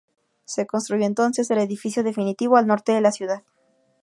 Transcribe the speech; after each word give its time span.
Se 0.45 0.65
construyó 0.65 1.05
entonces 1.05 1.51
el 1.51 1.59
edificio 1.59 2.01
definitivo, 2.03 2.57
al 2.57 2.65
norte 2.65 2.91
de 2.91 3.01
la 3.01 3.11
ciudad. 3.11 3.43